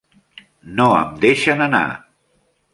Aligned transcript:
No 0.79 0.87
em 1.01 1.13
deixen 1.27 1.63
anar! 1.69 1.85